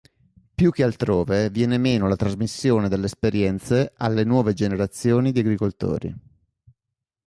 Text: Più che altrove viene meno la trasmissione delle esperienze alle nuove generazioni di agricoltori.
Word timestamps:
Più 0.55 0.71
che 0.71 0.81
altrove 0.81 1.51
viene 1.51 1.77
meno 1.77 2.07
la 2.07 2.15
trasmissione 2.15 2.89
delle 2.89 3.05
esperienze 3.05 3.93
alle 3.97 4.23
nuove 4.23 4.53
generazioni 4.53 5.31
di 5.31 5.41
agricoltori. 5.41 6.15